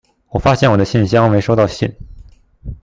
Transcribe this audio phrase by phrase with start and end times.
[0.29, 1.93] 我發現我的信箱沒收到信